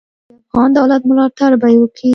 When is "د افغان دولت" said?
0.29-1.01